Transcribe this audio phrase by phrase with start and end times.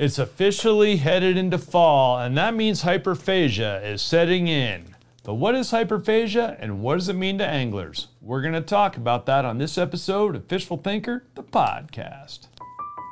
[0.00, 4.94] It's officially headed into fall, and that means hyperphagia is setting in.
[5.24, 8.06] But what is hyperphagia and what does it mean to anglers?
[8.22, 12.46] We're going to talk about that on this episode of Fishful Thinker, the podcast.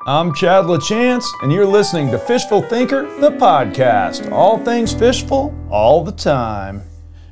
[0.06, 4.33] I'm Chad LaChance, and you're listening to Fishful Thinker, the podcast.
[4.33, 6.88] All things fishful, all the time.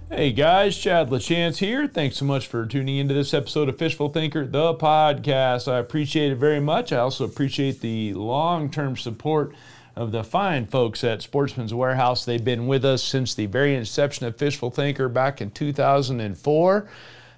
[0.08, 1.88] Hey guys, Chad LaChance here.
[1.88, 5.70] Thanks so much for tuning into this episode of Fishful Thinker, the podcast.
[5.70, 6.92] I appreciate it very much.
[6.92, 9.52] I also appreciate the long term support
[9.96, 12.24] of the fine folks at Sportsman's Warehouse.
[12.24, 16.88] They've been with us since the very inception of Fishful Thinker back in 2004.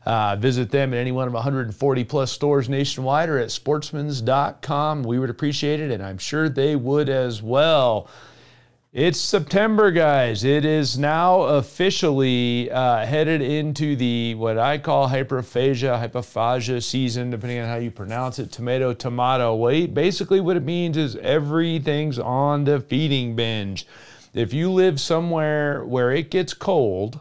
[0.04, 5.04] Uh, visit them at any one of 140 plus stores nationwide or at sportsmans.com.
[5.04, 8.10] We would appreciate it, and I'm sure they would as well.
[9.00, 10.42] It's September, guys.
[10.42, 17.60] It is now officially uh, headed into the what I call hyperphagia, hypophagia season, depending
[17.60, 18.50] on how you pronounce it.
[18.50, 19.54] Tomato, tomato.
[19.54, 23.86] Wait, basically, what it means is everything's on the feeding binge.
[24.34, 27.20] If you live somewhere where it gets cold,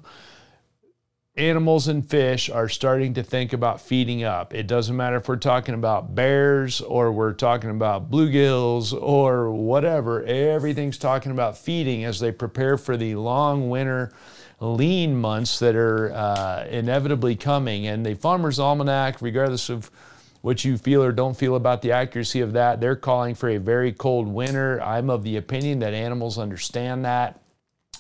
[1.38, 4.54] animals and fish are starting to think about feeding up.
[4.54, 10.24] It doesn't matter if we're talking about bears or we're talking about bluegills or whatever,
[10.24, 14.12] everything's talking about feeding as they prepare for the long winter
[14.60, 17.86] lean months that are uh, inevitably coming.
[17.86, 19.92] And the Farmer's Almanac, regardless of
[20.42, 23.58] what you feel or don't feel about the accuracy of that, they're calling for a
[23.58, 24.82] very cold winter.
[24.82, 27.40] I'm of the opinion that animals understand that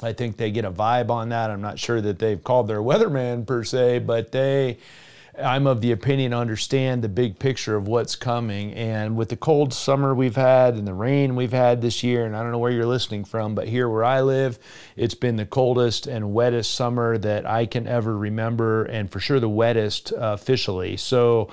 [0.02, 1.50] I think they get a vibe on that.
[1.50, 4.78] I'm not sure that they've called their weatherman per se, but they,
[5.42, 8.74] I'm of the opinion, understand the big picture of what's coming.
[8.74, 12.36] And with the cold summer we've had and the rain we've had this year, and
[12.36, 14.60] I don't know where you're listening from, but here where I live,
[14.96, 19.40] it's been the coldest and wettest summer that I can ever remember, and for sure
[19.40, 20.98] the wettest uh, officially.
[20.98, 21.50] So,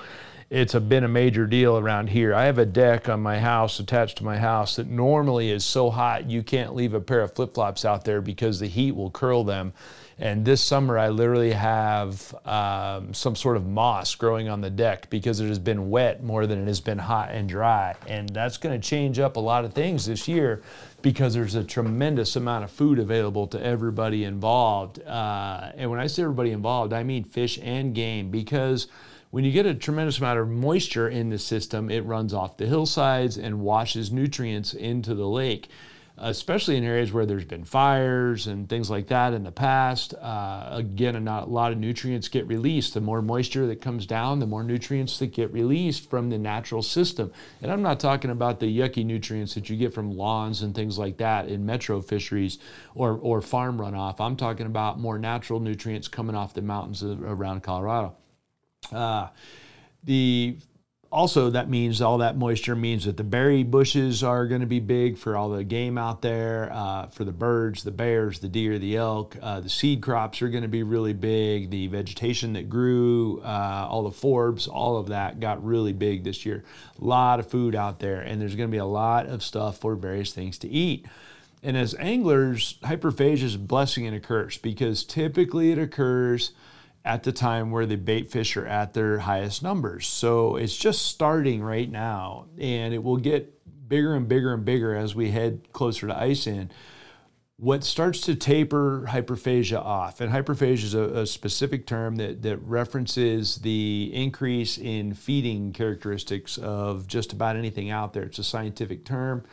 [0.49, 2.33] it's a, been a major deal around here.
[2.33, 5.89] I have a deck on my house attached to my house that normally is so
[5.89, 9.09] hot you can't leave a pair of flip flops out there because the heat will
[9.09, 9.73] curl them.
[10.17, 15.09] And this summer, I literally have um, some sort of moss growing on the deck
[15.09, 17.95] because it has been wet more than it has been hot and dry.
[18.07, 20.61] And that's going to change up a lot of things this year
[21.01, 25.01] because there's a tremendous amount of food available to everybody involved.
[25.01, 28.87] Uh, and when I say everybody involved, I mean fish and game because
[29.35, 32.65] when you get a tremendous amount of moisture in the system, it runs off the
[32.65, 35.67] hillsides and washes nutrients into the lake,
[36.17, 40.13] especially in areas where there's been fires and things like that in the past.
[40.13, 42.93] Uh, again, a lot of nutrients get released.
[42.93, 46.81] The more moisture that comes down, the more nutrients that get released from the natural
[46.81, 47.33] system.
[47.61, 50.97] And I'm not talking about the yucky nutrients that you get from lawns and things
[50.97, 52.57] like that in metro fisheries
[52.93, 54.21] or, or farm runoff.
[54.21, 58.15] I'm talking about more natural nutrients coming off the mountains around Colorado.
[58.91, 59.27] Uh,
[60.03, 60.57] the
[61.15, 64.81] also that means all that moisture means that the berry bushes are going to be
[64.81, 68.77] big for all the game out there uh, for the birds the bears the deer
[68.77, 71.69] the elk uh, the seed crops are going to be really big.
[71.69, 76.45] The vegetation that grew uh, all the forbs all of that got really big this
[76.45, 76.63] year.
[77.01, 79.77] A lot of food out there and there's going to be a lot of stuff
[79.77, 81.05] for various things to eat.
[81.63, 86.51] And as anglers hyperphagia is a blessing and a curse because typically it occurs
[87.05, 90.07] at the time where the bait fish are at their highest numbers.
[90.07, 93.51] So it's just starting right now, and it will get
[93.87, 96.71] bigger and bigger and bigger as we head closer to ice in.
[97.57, 102.57] What starts to taper hyperphagia off, and hyperphagia is a, a specific term that, that
[102.57, 108.23] references the increase in feeding characteristics of just about anything out there.
[108.23, 109.45] It's a scientific term.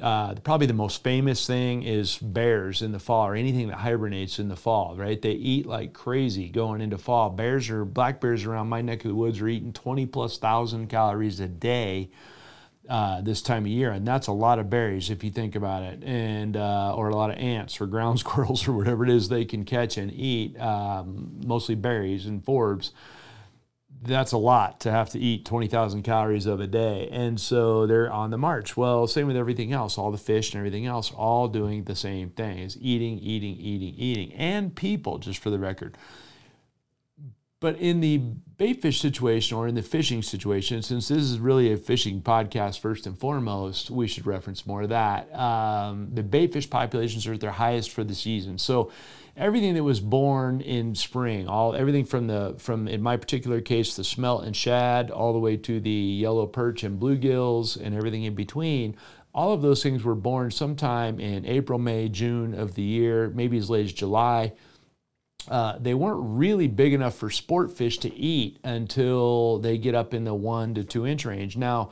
[0.00, 4.38] Uh, probably the most famous thing is bears in the fall or anything that hibernates
[4.38, 5.20] in the fall, right?
[5.20, 7.30] They eat like crazy going into fall.
[7.30, 10.88] Bears or black bears around my neck of the woods are eating 20 plus thousand
[10.88, 12.10] calories a day
[12.88, 15.84] uh, this time of year, and that's a lot of berries if you think about
[15.84, 19.28] it, and uh, or a lot of ants or ground squirrels or whatever it is
[19.28, 22.90] they can catch and eat, um, mostly berries and forbs
[24.02, 27.08] that's a lot to have to eat 20,000 calories of a day.
[27.12, 28.76] And so they're on the march.
[28.76, 32.30] Well, same with everything else, all the fish and everything else, all doing the same
[32.30, 35.96] thing is eating, eating, eating, eating, and people, just for the record.
[37.60, 38.20] But in the
[38.58, 43.06] baitfish situation or in the fishing situation, since this is really a fishing podcast first
[43.06, 45.32] and foremost, we should reference more of that.
[45.32, 48.58] Um, the baitfish populations are at their highest for the season.
[48.58, 48.90] So
[49.36, 53.96] everything that was born in spring, all everything from the from in my particular case
[53.96, 58.24] the smelt and shad, all the way to the yellow perch and bluegills and everything
[58.24, 58.96] in between.
[59.34, 63.56] All of those things were born sometime in April, May, June of the year, maybe
[63.56, 64.52] as late as July.
[65.48, 70.14] Uh, they weren't really big enough for sport fish to eat until they get up
[70.14, 71.56] in the one to two inch range.
[71.56, 71.90] Now,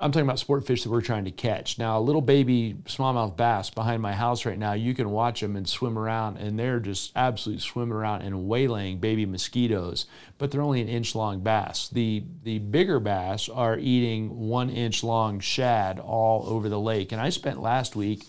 [0.00, 1.76] I'm talking about sport fish that we're trying to catch.
[1.76, 5.56] Now, a little baby smallmouth bass behind my house right now, you can watch them
[5.56, 10.06] and swim around, and they're just absolutely swimming around and waylaying baby mosquitoes.
[10.38, 11.88] But they're only an inch long bass.
[11.88, 17.10] The the bigger bass are eating one inch long shad all over the lake.
[17.10, 18.24] And I spent last week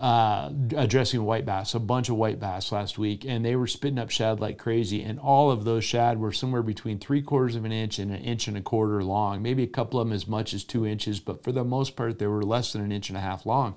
[0.00, 3.98] uh, addressing white bass, a bunch of white bass last week, and they were spitting
[3.98, 5.02] up shad like crazy.
[5.02, 8.22] And all of those shad were somewhere between three quarters of an inch and an
[8.22, 11.20] inch and a quarter long, maybe a couple of them as much as two inches,
[11.20, 13.76] but for the most part, they were less than an inch and a half long.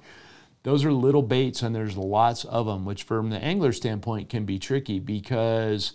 [0.64, 4.46] Those are little baits, and there's lots of them, which from the angler standpoint can
[4.46, 5.92] be tricky because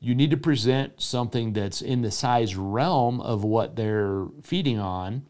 [0.00, 5.26] you need to present something that's in the size realm of what they're feeding on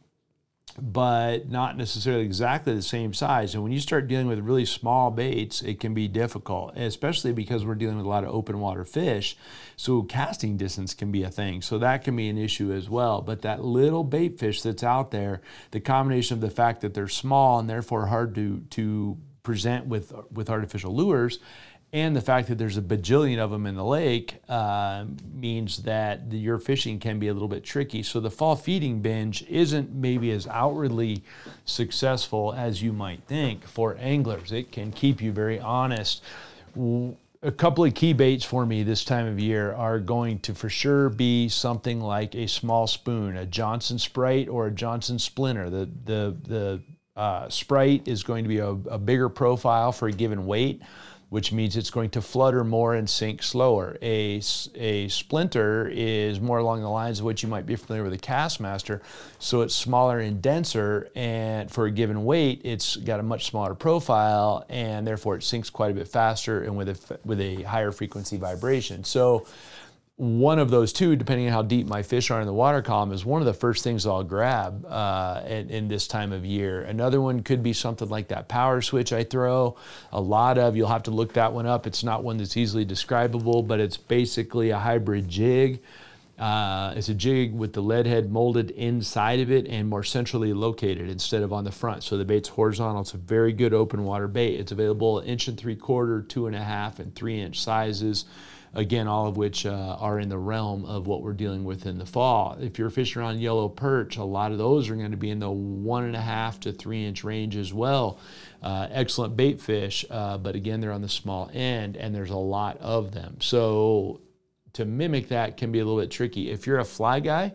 [0.80, 3.54] but not necessarily exactly the same size.
[3.54, 7.64] And when you start dealing with really small baits, it can be difficult, especially because
[7.64, 9.36] we're dealing with a lot of open water fish.
[9.76, 11.62] So casting distance can be a thing.
[11.62, 13.22] So that can be an issue as well.
[13.22, 15.40] But that little bait fish that's out there,
[15.70, 20.12] the combination of the fact that they're small and therefore hard to to present with
[20.32, 21.38] with artificial lures
[21.92, 26.30] and the fact that there's a bajillion of them in the lake uh, means that
[26.30, 28.02] the, your fishing can be a little bit tricky.
[28.02, 31.22] So the fall feeding binge isn't maybe as outwardly
[31.64, 34.50] successful as you might think for anglers.
[34.52, 36.22] It can keep you very honest.
[37.42, 40.68] A couple of key baits for me this time of year are going to for
[40.68, 45.70] sure be something like a small spoon, a Johnson Sprite or a Johnson Splinter.
[45.70, 46.82] The the the
[47.16, 50.82] uh, Sprite is going to be a, a bigger profile for a given weight
[51.36, 53.98] which means it's going to flutter more and sink slower.
[54.00, 54.40] A,
[54.74, 58.16] a splinter is more along the lines of what you might be familiar with a
[58.16, 59.02] Kastmaster,
[59.38, 63.74] so it's smaller and denser, and for a given weight, it's got a much smaller
[63.74, 67.92] profile, and therefore it sinks quite a bit faster and with a, with a higher
[67.92, 69.04] frequency vibration.
[69.04, 69.46] So
[70.16, 73.12] one of those two, depending on how deep my fish are in the water column,
[73.12, 76.82] is one of the first things I'll grab uh, in, in, this time of year.
[76.82, 79.76] Another one could be something like that power switch I throw.
[80.12, 81.86] A lot of, you'll have to look that one up.
[81.86, 85.82] It's not one that's easily describable, but it's basically a hybrid jig.
[86.38, 90.54] Uh, it's a jig with the lead head molded inside of it and more centrally
[90.54, 92.02] located instead of on the front.
[92.02, 93.02] So the bait's horizontal.
[93.02, 94.60] It's a very good open water bait.
[94.60, 98.24] It's available inch and three quarter, two and a half, and three inch sizes
[98.76, 101.96] again, all of which uh, are in the realm of what we're dealing with in
[101.98, 102.56] the fall.
[102.60, 105.40] If you're fishing on yellow perch, a lot of those are going to be in
[105.40, 108.18] the one and a half to three inch range as well.
[108.62, 112.36] Uh, excellent bait fish, uh, but again, they're on the small end and there's a
[112.36, 113.38] lot of them.
[113.40, 114.20] So
[114.74, 116.50] to mimic that can be a little bit tricky.
[116.50, 117.54] If you're a fly guy,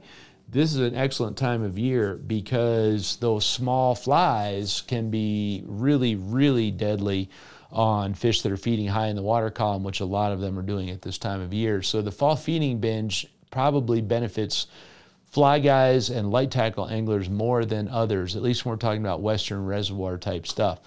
[0.49, 6.71] this is an excellent time of year because those small flies can be really, really
[6.71, 7.29] deadly
[7.71, 10.57] on fish that are feeding high in the water column, which a lot of them
[10.57, 11.81] are doing at this time of year.
[11.81, 14.67] So the fall feeding binge probably benefits
[15.31, 19.21] fly guys and light tackle anglers more than others, at least when we're talking about
[19.21, 20.79] western reservoir type stuff.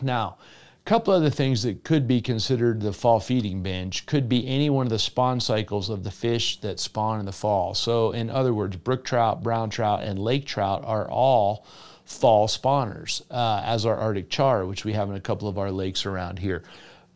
[0.00, 0.38] Now,
[0.86, 4.70] a couple other things that could be considered the fall feeding binge could be any
[4.70, 7.74] one of the spawn cycles of the fish that spawn in the fall.
[7.74, 11.66] So, in other words, brook trout, brown trout, and lake trout are all
[12.04, 15.70] fall spawners, uh, as our Arctic char, which we have in a couple of our
[15.70, 16.62] lakes around here.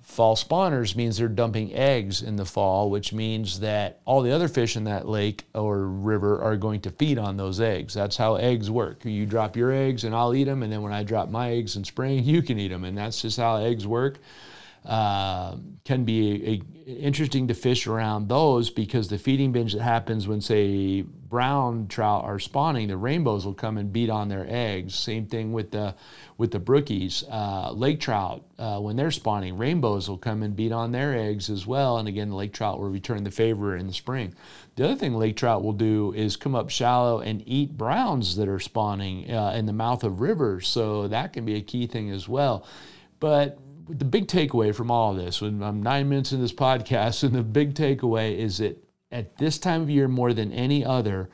[0.09, 4.49] Fall spawners means they're dumping eggs in the fall, which means that all the other
[4.49, 7.93] fish in that lake or river are going to feed on those eggs.
[7.93, 9.05] That's how eggs work.
[9.05, 11.77] You drop your eggs and I'll eat them, and then when I drop my eggs
[11.77, 14.19] in spring, you can eat them, and that's just how eggs work.
[14.89, 15.55] Uh,
[15.85, 20.27] can be a, a, interesting to fish around those because the feeding binge that happens
[20.27, 24.95] when, say, brown trout are spawning, the rainbows will come and beat on their eggs.
[24.95, 25.95] Same thing with the
[26.39, 27.23] with the brookies.
[27.31, 31.51] Uh, lake trout, uh, when they're spawning, rainbows will come and beat on their eggs
[31.51, 31.99] as well.
[31.99, 34.35] And again, the lake trout will return the favor in the spring.
[34.77, 38.49] The other thing lake trout will do is come up shallow and eat browns that
[38.49, 40.67] are spawning uh, in the mouth of rivers.
[40.67, 42.65] So that can be a key thing as well.
[43.21, 47.35] But the big takeaway from all this, when I'm nine minutes in this podcast, and
[47.35, 51.31] the big takeaway is that at this time of year more than any other,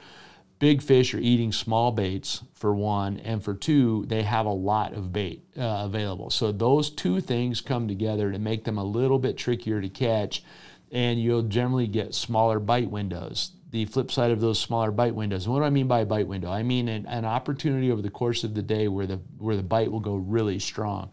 [0.58, 4.94] big fish are eating small baits for one, and for two, they have a lot
[4.94, 6.30] of bait uh, available.
[6.30, 10.44] So those two things come together to make them a little bit trickier to catch,
[10.92, 13.52] and you'll generally get smaller bite windows.
[13.72, 15.46] The flip side of those smaller bite windows.
[15.46, 16.48] And what do I mean by a bite window?
[16.48, 19.64] I mean an, an opportunity over the course of the day where the where the
[19.64, 21.10] bite will go really strong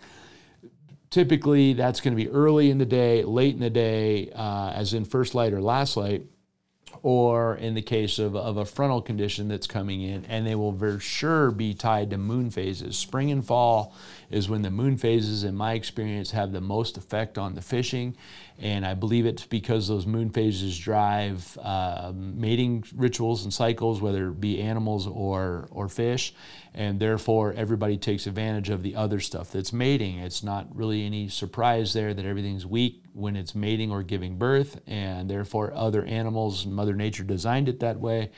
[1.12, 4.94] typically that's going to be early in the day, late in the day, uh, as
[4.94, 6.25] in first light or last light,
[7.03, 10.75] or in the case of, of a frontal condition that's coming in, and they will
[10.75, 12.98] for sure be tied to moon phases.
[12.98, 13.94] Spring and fall
[14.32, 18.16] is when the moon phases, in my experience, have the most effect on the fishing.
[18.58, 24.30] And I believe it's because those moon phases drive uh, mating rituals and cycles, whether
[24.30, 26.34] it be animals or, or fish.
[26.74, 30.20] And therefore, everybody takes advantage of the other stuff that's mating.
[30.20, 34.80] It's not really any surprise there that everything's weak when it's mating or giving birth.
[34.88, 38.32] And therefore, other animals, Mother Nature designed it that way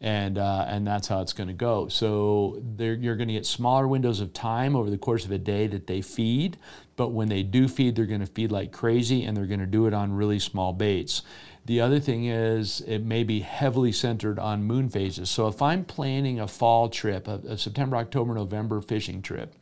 [0.00, 1.88] and uh, and that's how it's going to go.
[1.88, 5.66] So you're going to get smaller windows of time over the course of a day
[5.68, 6.56] that they feed,
[6.96, 9.66] but when they do feed, they're going to feed like crazy, and they're going to
[9.66, 11.22] do it on really small baits.
[11.66, 15.28] The other thing is it may be heavily centered on moon phases.
[15.28, 19.54] So if I'm planning a fall trip, a, a September, October, November fishing trip,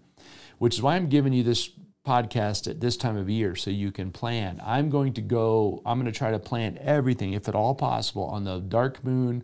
[0.58, 1.70] which is why I'm giving you this
[2.06, 4.60] podcast at this time of year so you can plan.
[4.64, 8.24] I'm going to go, I'm going to try to plan everything, if at all possible,
[8.26, 9.42] on the dark moon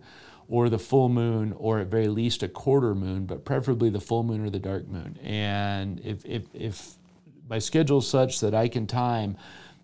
[0.53, 4.23] or the full moon, or at very least a quarter moon, but preferably the full
[4.23, 5.19] moon or the dark moon.
[5.23, 6.91] And if, if, if
[7.49, 9.39] my schedule is such that I can time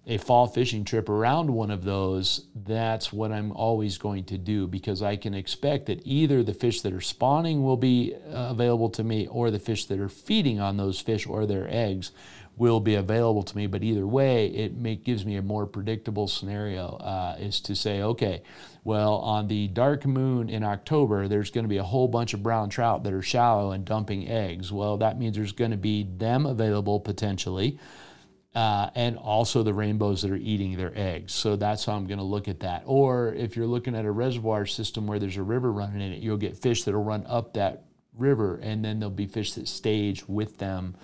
[0.06, 4.66] a fall fishing trip around one of those, that's what I'm always going to do
[4.66, 8.90] because I can expect that either the fish that are spawning will be uh, available
[8.90, 12.12] to me or the fish that are feeding on those fish or their eggs
[12.58, 13.66] will be available to me.
[13.66, 18.02] But either way, it make, gives me a more predictable scenario uh, is to say,
[18.02, 18.42] okay,
[18.84, 22.42] well, on the dark moon in October, there's going to be a whole bunch of
[22.42, 24.72] brown trout that are shallow and dumping eggs.
[24.72, 27.78] Well, that means there's going to be them available potentially.
[28.54, 31.32] Uh, and also the rainbows that are eating their eggs.
[31.32, 32.82] So that's how I'm going to look at that.
[32.86, 36.22] Or if you're looking at a reservoir system where there's a river running in it,
[36.22, 37.84] you'll get fish that'll run up that
[38.16, 40.96] river, and then there'll be fish that stage with them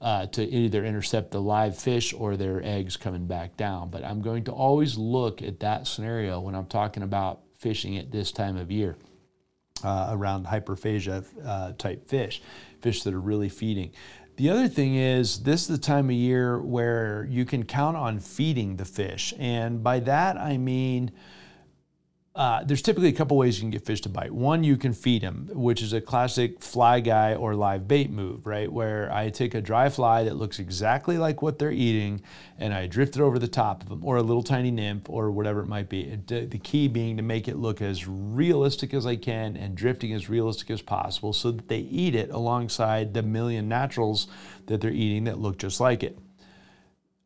[0.00, 3.90] uh, to either intercept the live fish or their eggs coming back down.
[3.90, 8.10] But I'm going to always look at that scenario when I'm talking about fishing at
[8.12, 8.96] this time of year
[9.82, 12.42] uh, around hyperphagia uh, type fish,
[12.80, 13.92] fish that are really feeding.
[14.36, 18.20] The other thing is, this is the time of year where you can count on
[18.20, 19.34] feeding the fish.
[19.36, 21.10] And by that, I mean,
[22.34, 24.30] uh, there's typically a couple ways you can get fish to bite.
[24.30, 28.46] One, you can feed them, which is a classic fly guy or live bait move,
[28.46, 28.70] right?
[28.70, 32.22] Where I take a dry fly that looks exactly like what they're eating
[32.56, 35.30] and I drift it over the top of them, or a little tiny nymph, or
[35.30, 36.16] whatever it might be.
[36.26, 40.28] The key being to make it look as realistic as I can and drifting as
[40.28, 44.28] realistic as possible so that they eat it alongside the million naturals
[44.66, 46.18] that they're eating that look just like it.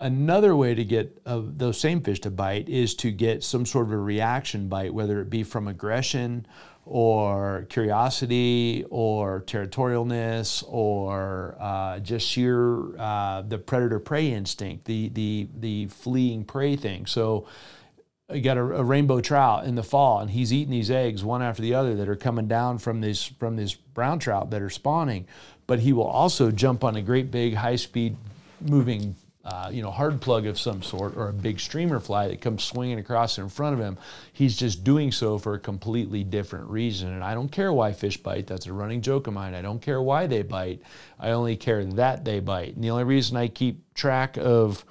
[0.03, 3.87] Another way to get uh, those same fish to bite is to get some sort
[3.87, 6.45] of a reaction bite, whether it be from aggression
[6.85, 15.47] or curiosity or territorialness or uh, just sheer uh, the predator prey instinct, the, the,
[15.61, 17.07] the fleeing prey thing.
[17.07, 17.47] So
[18.29, 21.43] you got a, a, rainbow trout in the fall and he's eating these eggs one
[21.43, 24.71] after the other that are coming down from these from these brown trout that are
[24.71, 25.27] spawning
[25.67, 28.17] but he will also jump on a great big high speed
[28.63, 32.41] moving uh, you know, hard plug of some sort or a big streamer fly that
[32.41, 33.99] comes swinging across in front of him,
[34.33, 37.13] he's just doing so for a completely different reason.
[37.13, 38.47] And I don't care why fish bite.
[38.47, 39.55] That's a running joke of mine.
[39.55, 40.81] I don't care why they bite.
[41.19, 42.77] I only care that they bite.
[42.77, 44.85] And the only reason I keep track of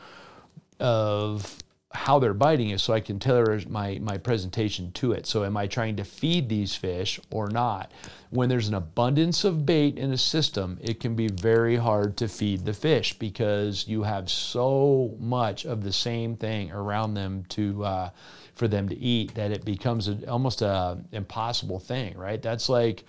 [0.82, 1.58] of
[1.94, 5.26] how they're biting is so I can tailor my, my presentation to it.
[5.26, 7.92] So, am I trying to feed these fish or not?
[8.30, 12.28] When there's an abundance of bait in a system, it can be very hard to
[12.28, 17.84] feed the fish because you have so much of the same thing around them to
[17.84, 18.10] uh,
[18.56, 22.42] for them to eat that it becomes a, almost a impossible thing, right?
[22.42, 23.04] That's like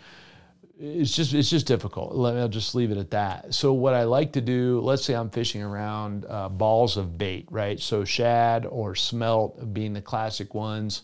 [0.79, 2.15] it's just it's just difficult.
[2.15, 3.55] Let me, I'll just leave it at that.
[3.55, 7.47] So what I like to do, let's say I'm fishing around uh, balls of bait,
[7.51, 7.79] right?
[7.79, 11.03] So shad or smelt being the classic ones.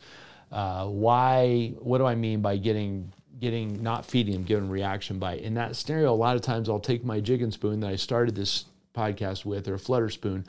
[0.51, 1.75] Uh, why?
[1.79, 5.43] What do I mean by getting getting not feeding them, giving reaction bite?
[5.43, 8.35] In that scenario, a lot of times I'll take my jigging spoon that I started
[8.35, 10.47] this podcast with, or a flutter spoon,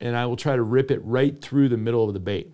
[0.00, 2.52] and I will try to rip it right through the middle of the bait.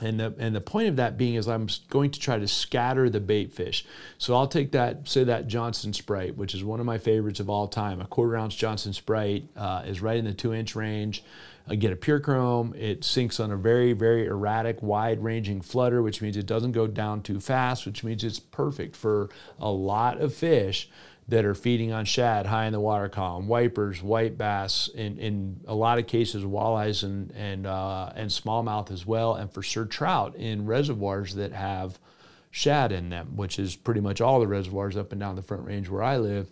[0.00, 3.10] And the, and the point of that being is I'm going to try to scatter
[3.10, 3.84] the bait fish.
[4.16, 7.50] So I'll take that, say that Johnson Sprite, which is one of my favorites of
[7.50, 8.00] all time.
[8.00, 11.24] A quarter ounce Johnson Sprite uh, is right in the two inch range.
[11.68, 12.74] I get a pure chrome.
[12.76, 16.86] It sinks on a very, very erratic, wide ranging flutter, which means it doesn't go
[16.86, 20.88] down too fast, which means it's perfect for a lot of fish
[21.28, 25.60] that are feeding on shad high in the water column, wipers, white bass, in, in
[25.66, 29.84] a lot of cases walleyes and and uh, and smallmouth as well, and for sure
[29.84, 31.98] trout in reservoirs that have
[32.50, 35.64] shad in them, which is pretty much all the reservoirs up and down the Front
[35.64, 36.48] Range where I live.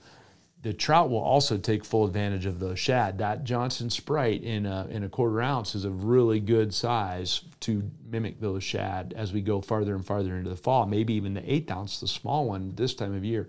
[0.67, 3.19] The trout will also take full advantage of those shad.
[3.19, 7.89] That Johnson Sprite in a, in a quarter ounce is a really good size to
[8.11, 10.85] mimic those shad as we go farther and farther into the fall.
[10.85, 13.49] Maybe even the eighth ounce, the small one this time of year.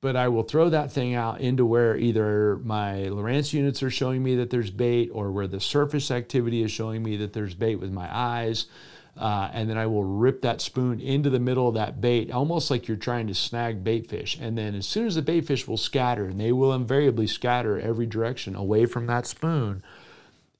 [0.00, 4.20] But I will throw that thing out into where either my Lowrance units are showing
[4.20, 7.76] me that there's bait or where the surface activity is showing me that there's bait
[7.76, 8.66] with my eyes.
[9.16, 12.70] Uh, and then I will rip that spoon into the middle of that bait, almost
[12.70, 14.36] like you're trying to snag bait fish.
[14.40, 17.78] And then as soon as the bait fish will scatter, and they will invariably scatter
[17.78, 19.84] every direction away from that spoon,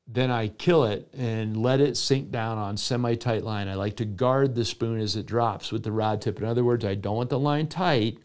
[0.06, 3.68] then I kill it and let it sink down on semi-tight line.
[3.68, 6.38] I like to guard the spoon as it drops with the rod tip.
[6.38, 8.18] In other words, I don't want the line tight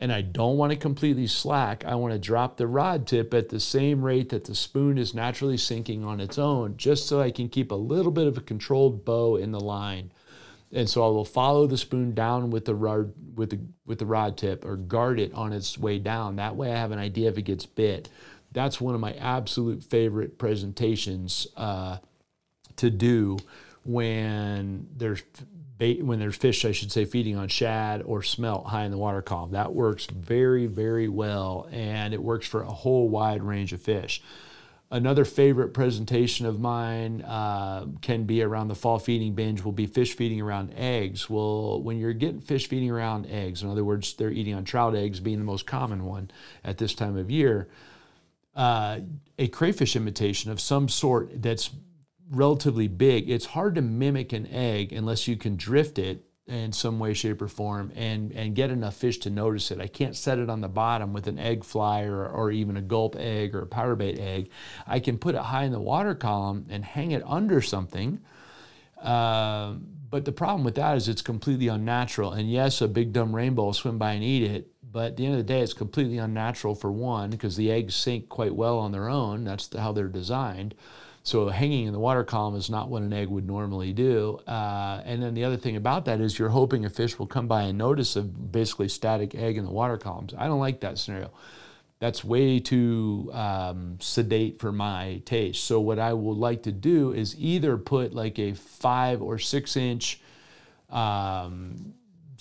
[0.00, 1.84] and I don't want to completely slack.
[1.84, 5.14] I want to drop the rod tip at the same rate that the spoon is
[5.14, 8.42] naturally sinking on its own, just so I can keep a little bit of a
[8.42, 10.12] controlled bow in the line.
[10.72, 14.06] And so I will follow the spoon down with the rod with the with the
[14.06, 16.36] rod tip or guard it on its way down.
[16.36, 18.08] That way I have an idea if it gets bit.
[18.50, 21.98] That's one of my absolute favorite presentations uh,
[22.76, 23.38] to do
[23.84, 25.22] when there's
[25.76, 28.98] bait when there's fish, I should say, feeding on shad or smelt high in the
[28.98, 29.52] water column.
[29.52, 34.22] That works very, very well, and it works for a whole wide range of fish.
[34.90, 39.86] Another favorite presentation of mine uh, can be around the fall feeding binge, will be
[39.86, 41.28] fish feeding around eggs.
[41.28, 44.94] Well, when you're getting fish feeding around eggs, in other words, they're eating on trout
[44.94, 46.30] eggs, being the most common one
[46.62, 47.68] at this time of year,
[48.54, 49.00] uh,
[49.36, 51.70] a crayfish imitation of some sort that's
[52.30, 56.98] relatively big, it's hard to mimic an egg unless you can drift it in some
[56.98, 59.80] way, shape, or form and, and get enough fish to notice it.
[59.80, 62.82] I can't set it on the bottom with an egg fly or, or even a
[62.82, 64.50] gulp egg or a power bait egg.
[64.86, 68.20] I can put it high in the water column and hang it under something.
[69.00, 69.74] Uh,
[70.10, 72.32] but the problem with that is it's completely unnatural.
[72.32, 74.70] And yes, a big dumb rainbow will swim by and eat it.
[74.82, 77.96] But at the end of the day, it's completely unnatural for one, because the eggs
[77.96, 79.42] sink quite well on their own.
[79.42, 80.76] That's how they're designed.
[81.24, 84.40] So hanging in the water column is not what an egg would normally do.
[84.46, 87.48] Uh, and then the other thing about that is you're hoping a fish will come
[87.48, 90.34] by and notice a basically static egg in the water columns.
[90.36, 91.30] I don't like that scenario.
[91.98, 95.64] That's way too um, sedate for my taste.
[95.64, 99.78] So what I would like to do is either put like a five or six
[99.78, 100.20] inch
[100.90, 101.94] um,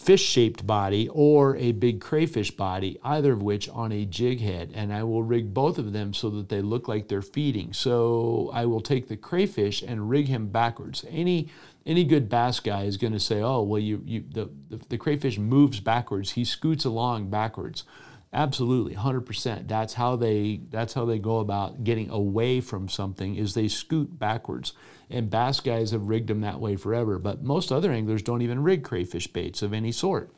[0.03, 4.71] fish shaped body or a big crayfish body, either of which on a jig head.
[4.73, 7.71] And I will rig both of them so that they look like they're feeding.
[7.73, 11.05] So I will take the crayfish and rig him backwards.
[11.09, 11.49] Any
[11.85, 14.97] any good bass guy is going to say, oh, well, you, you the, the, the
[14.97, 16.31] crayfish moves backwards.
[16.31, 17.83] He scoots along backwards.
[18.31, 19.67] Absolutely, 100%.
[19.67, 24.17] That's how they that's how they go about getting away from something is they scoot
[24.17, 24.73] backwards.
[25.13, 28.63] And bass guys have rigged them that way forever, but most other anglers don't even
[28.63, 30.33] rig crayfish baits of any sort.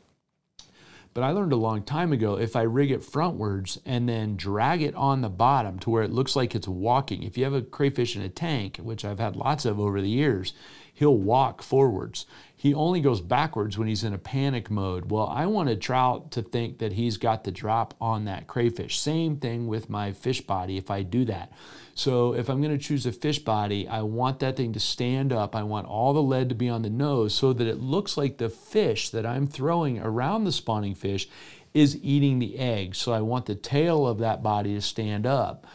[1.14, 4.82] But I learned a long time ago if I rig it frontwards and then drag
[4.82, 7.22] it on the bottom to where it looks like it's walking.
[7.22, 10.10] If you have a crayfish in a tank, which I've had lots of over the
[10.10, 10.52] years,
[10.96, 12.24] he'll walk forwards.
[12.56, 15.10] He only goes backwards when he's in a panic mode.
[15.10, 18.98] Well, I want a trout to think that he's got the drop on that crayfish.
[18.98, 21.52] Same thing with my fish body if I do that.
[21.94, 25.34] So if I'm going to choose a fish body, I want that thing to stand
[25.34, 25.54] up.
[25.54, 28.38] I want all the lead to be on the nose so that it looks like
[28.38, 31.28] the fish that I'm throwing around the spawning fish
[31.74, 32.94] is eating the egg.
[32.94, 35.66] So I want the tail of that body to stand up.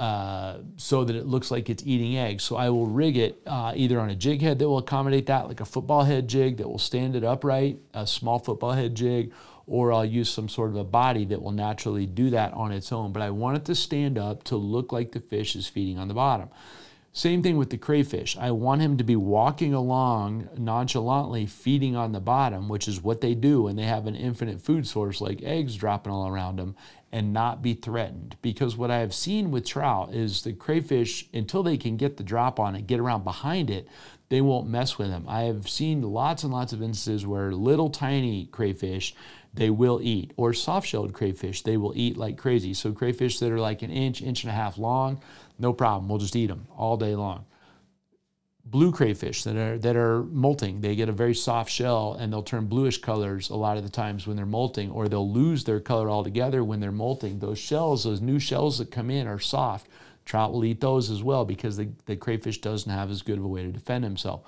[0.00, 2.42] Uh, so that it looks like it's eating eggs.
[2.42, 5.46] So I will rig it uh, either on a jig head that will accommodate that,
[5.46, 9.30] like a football head jig that will stand it upright, a small football head jig,
[9.66, 12.92] or I'll use some sort of a body that will naturally do that on its
[12.92, 13.12] own.
[13.12, 16.08] But I want it to stand up to look like the fish is feeding on
[16.08, 16.48] the bottom.
[17.12, 18.38] Same thing with the crayfish.
[18.38, 23.20] I want him to be walking along nonchalantly, feeding on the bottom, which is what
[23.20, 26.76] they do when they have an infinite food source like eggs dropping all around them,
[27.12, 28.36] and not be threatened.
[28.42, 32.22] Because what I have seen with trout is the crayfish, until they can get the
[32.22, 33.88] drop on it, get around behind it,
[34.28, 35.24] they won't mess with them.
[35.28, 39.14] I have seen lots and lots of instances where little tiny crayfish
[39.52, 42.72] they will eat, or soft shelled crayfish they will eat like crazy.
[42.72, 45.20] So crayfish that are like an inch, inch and a half long,
[45.58, 46.08] no problem.
[46.08, 47.46] We'll just eat them all day long
[48.64, 50.80] blue crayfish that are that are molting.
[50.80, 53.90] They get a very soft shell and they'll turn bluish colors a lot of the
[53.90, 57.38] times when they're molting, or they'll lose their color altogether when they're molting.
[57.38, 59.88] Those shells, those new shells that come in, are soft.
[60.24, 63.44] Trout will eat those as well because the, the crayfish doesn't have as good of
[63.44, 64.42] a way to defend himself.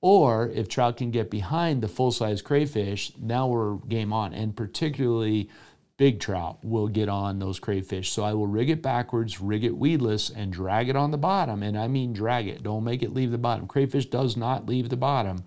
[0.00, 4.34] Or if trout can get behind the full size crayfish, now we're game on.
[4.34, 5.48] And particularly
[5.96, 8.10] big trout will get on those crayfish.
[8.10, 11.62] So I will rig it backwards, rig it weedless, and drag it on the bottom.
[11.62, 12.62] And I mean drag it.
[12.62, 13.66] Don't make it leave the bottom.
[13.66, 15.44] Crayfish does not leave the bottom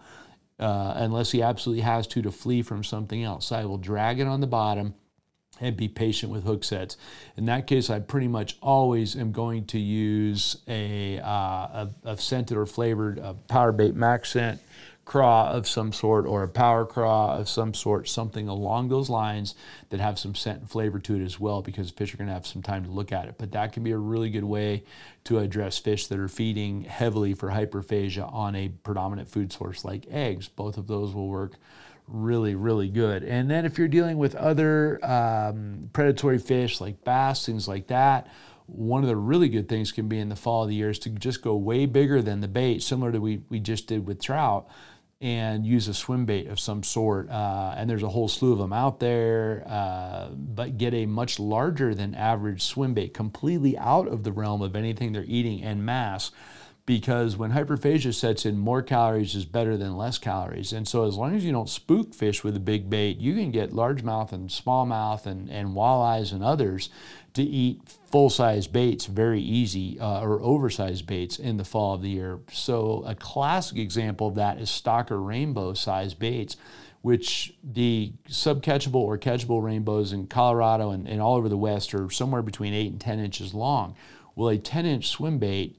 [0.60, 3.48] uh, unless he absolutely has to to flee from something else.
[3.48, 4.96] So I will drag it on the bottom
[5.62, 6.98] and be patient with hook sets.
[7.36, 12.18] In that case, I pretty much always am going to use a, uh, a, a
[12.18, 14.62] scented or flavored uh, power bait max scent
[15.10, 19.56] craw of some sort or a power craw of some sort, something along those lines
[19.90, 22.34] that have some scent and flavor to it as well because fish are going to
[22.34, 23.34] have some time to look at it.
[23.40, 24.84] But that can be a really good way
[25.24, 30.06] to address fish that are feeding heavily for hyperphagia on a predominant food source like
[30.12, 30.48] eggs.
[30.48, 31.54] Both of those will work
[32.08, 33.24] really, really good.
[33.24, 38.28] And then if you're dealing with other um, predatory fish like bass, things like that,
[38.68, 41.00] one of the really good things can be in the fall of the year is
[41.00, 44.22] to just go way bigger than the bait, similar to we, we just did with
[44.22, 44.70] trout
[45.22, 47.30] and use a swim bait of some sort.
[47.30, 51.40] Uh, and there's a whole slew of them out there, uh, but get a much
[51.40, 55.84] larger than average swim bait, completely out of the realm of anything they're eating en
[55.84, 56.32] masse.
[56.86, 60.74] Because when hyperphagia sets in, more calories is better than less calories.
[60.74, 63.52] And so, as long as you don't spook fish with a big bait, you can
[63.52, 66.90] get largemouth and smallmouth and, and walleyes and others
[67.34, 72.02] to eat full size baits very easy uh, or oversized baits in the fall of
[72.02, 72.40] the year.
[72.52, 76.58] So, a classic example of that is stocker rainbow size baits,
[77.02, 82.10] which the subcatchable or catchable rainbows in Colorado and, and all over the West are
[82.10, 83.96] somewhere between 8 and 10 inches long.
[84.36, 85.78] Well, a 10 inch swim bait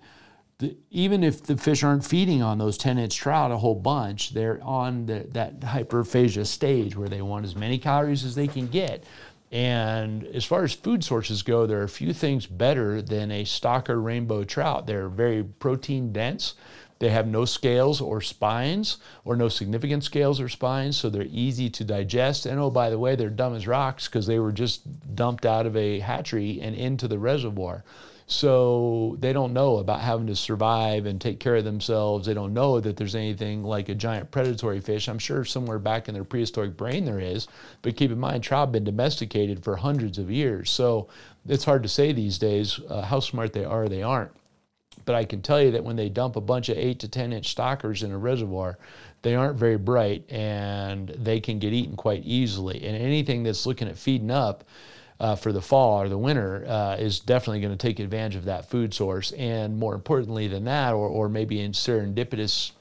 [0.61, 4.35] the, even if the fish aren't feeding on those 10 inch trout a whole bunch,
[4.35, 8.69] they're on the, that hyperphagia stage where they want as many calories as they can
[8.69, 9.03] get.
[9.51, 13.45] And as far as food sources go, there are a few things better than a
[13.45, 14.87] stocker rainbow trout.
[14.87, 16.55] They're very protein dense.
[17.01, 21.71] They have no scales or spines, or no significant scales or spines, so they're easy
[21.71, 22.45] to digest.
[22.45, 25.67] And oh, by the way, they're dumb as rocks because they were just dumped out
[25.67, 27.85] of a hatchery and into the reservoir.
[28.31, 32.27] So they don't know about having to survive and take care of themselves.
[32.27, 35.09] They don't know that there's anything like a giant predatory fish.
[35.09, 37.49] I'm sure somewhere back in their prehistoric brain there is,
[37.83, 40.71] but keep in mind, trout have been domesticated for hundreds of years.
[40.71, 41.09] So
[41.49, 44.31] it's hard to say these days uh, how smart they are or they aren't.
[45.05, 47.33] But I can tell you that when they dump a bunch of eight to 10
[47.33, 48.79] inch stockers in a reservoir,
[49.23, 52.85] they aren't very bright and they can get eaten quite easily.
[52.85, 54.63] And anything that's looking at feeding up,
[55.21, 58.47] uh, for the fall or the winter uh, is definitely going to take advantage of
[58.47, 59.33] that food source.
[59.33, 62.73] And more importantly than that, or, or maybe in serendipitous,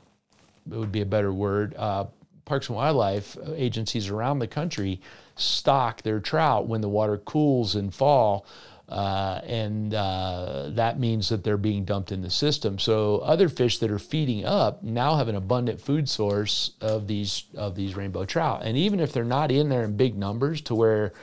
[0.71, 2.05] it would be a better word, uh,
[2.45, 4.99] parks and wildlife agencies around the country
[5.35, 8.45] stock their trout when the water cools in fall
[8.89, 12.79] uh, and uh, that means that they're being dumped in the system.
[12.79, 17.43] So other fish that are feeding up now have an abundant food source of these
[17.55, 18.61] of these rainbow trout.
[18.63, 21.13] And even if they're not in there in big numbers to where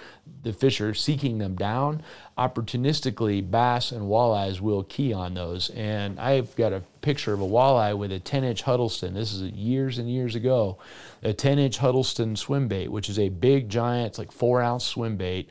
[0.44, 2.04] the fish are seeking them down,
[2.38, 5.70] opportunistically bass and walleyes will key on those.
[5.70, 9.14] And I've got a picture of a walleye with a 10-inch Huddleston.
[9.14, 10.78] This is years and years ago.
[11.22, 15.16] A 10-inch Huddleston swim bait, which is a big giant, it's like four ounce swim
[15.16, 15.48] bait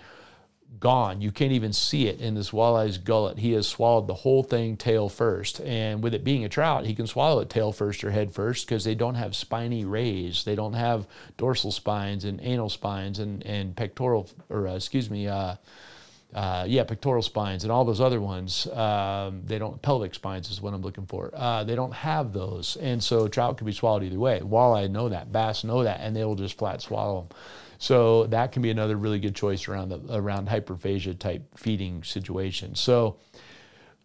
[0.86, 1.19] gone.
[1.19, 3.39] You can't even see it in this walleye's gullet.
[3.39, 5.60] He has swallowed the whole thing tail first.
[5.62, 8.67] And with it being a trout, he can swallow it tail first or head first
[8.67, 10.43] because they don't have spiny rays.
[10.43, 15.28] They don't have dorsal spines and anal spines and, and pectoral, or uh, excuse me,
[15.28, 15.56] uh,
[16.36, 18.67] uh, yeah, pectoral spines and all those other ones.
[18.67, 21.32] Um, they don't, pelvic spines is what I'm looking for.
[21.34, 22.76] Uh, they don't have those.
[22.76, 24.41] And so trout can be swallowed either way.
[24.41, 27.38] Walleye know that, bass know that, and they'll just flat swallow them.
[27.78, 32.76] So that can be another really good choice around the around hyperphagia type feeding situation.
[32.76, 33.17] So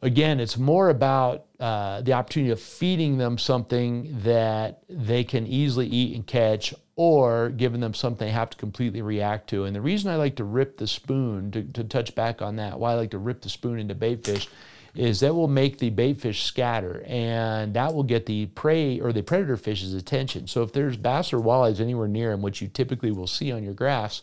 [0.02, 5.86] again, it's more about uh, the opportunity of feeding them something that they can easily
[5.86, 9.64] eat and catch, or giving them something they have to completely react to.
[9.64, 12.78] And the reason I like to rip the spoon, to, to touch back on that,
[12.78, 14.48] why I like to rip the spoon into bait fish,
[14.94, 19.12] is that will make the bait fish scatter and that will get the prey or
[19.12, 20.46] the predator fish's attention.
[20.46, 23.62] So if there's bass or walleyes anywhere near them, which you typically will see on
[23.62, 24.22] your graphs,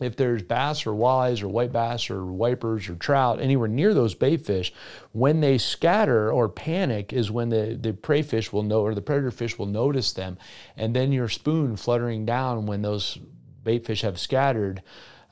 [0.00, 4.14] if there's bass or walleyes or white bass or wipers or trout anywhere near those
[4.14, 4.72] bait fish,
[5.12, 9.00] when they scatter or panic is when the, the prey fish will know or the
[9.00, 10.36] predator fish will notice them.
[10.76, 13.18] And then your spoon fluttering down when those
[13.64, 14.82] bait fish have scattered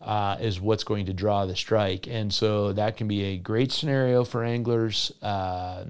[0.01, 2.07] uh, is what's going to draw the strike.
[2.07, 5.13] And so that can be a great scenario for anglers.
[5.23, 5.85] Uh,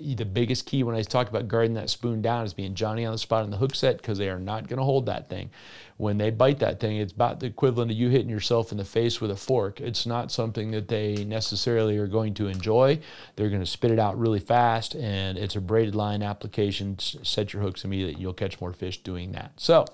[0.00, 3.12] the biggest key when I talk about guarding that spoon down is being Johnny on
[3.12, 5.50] the spot in the hook set because they are not going to hold that thing.
[5.96, 8.84] When they bite that thing, it's about the equivalent of you hitting yourself in the
[8.84, 9.80] face with a fork.
[9.80, 13.00] It's not something that they necessarily are going to enjoy.
[13.34, 16.98] They're going to spit it out really fast, and it's a braided line application.
[17.00, 18.20] Set your hooks immediately.
[18.20, 19.52] You'll catch more fish doing that.
[19.56, 19.86] So,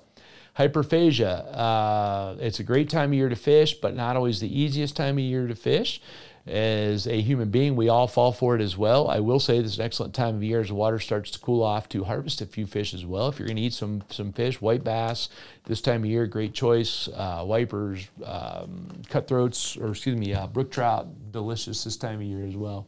[0.59, 1.49] Hyperphagia.
[1.53, 5.17] Uh, it's a great time of year to fish, but not always the easiest time
[5.17, 6.01] of year to fish.
[6.47, 9.09] As a human being, we all fall for it as well.
[9.09, 11.63] I will say this is an excellent time of year as water starts to cool
[11.63, 13.29] off to harvest a few fish as well.
[13.29, 15.31] If you're going to eat some some fish, white bass
[15.65, 17.09] this time of year, great choice.
[17.09, 22.45] Uh, wipers, um, cutthroats, or excuse me, uh, brook trout, delicious this time of year
[22.45, 22.87] as well.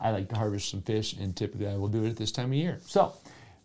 [0.00, 2.46] I like to harvest some fish, and typically I will do it at this time
[2.46, 2.78] of year.
[2.84, 3.14] So.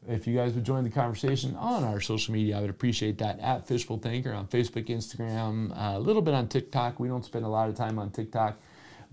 [0.06, 3.40] If you guys would join the conversation on our social media, I would appreciate that
[3.40, 7.00] at Fishful Thinker on Facebook, Instagram, a little bit on TikTok.
[7.00, 8.60] We don't spend a lot of time on TikTok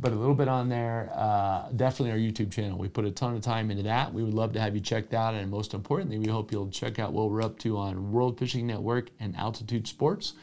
[0.00, 1.12] but a little bit on there.
[1.14, 2.78] Uh, definitely our YouTube channel.
[2.78, 4.12] We put a ton of time into that.
[4.12, 5.34] We would love to have you checked out.
[5.34, 8.66] And most importantly, we hope you'll check out what we're up to on World Fishing
[8.66, 10.34] Network and Altitude Sports,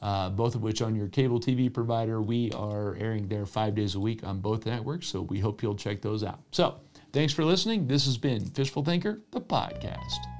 [0.00, 2.22] uh, both of which on your cable TV provider.
[2.22, 5.08] We are airing there five days a week on both networks.
[5.08, 6.40] So we hope you'll check those out.
[6.52, 6.76] So
[7.12, 7.88] thanks for listening.
[7.88, 10.31] This has been Fishful Thinker, the podcast.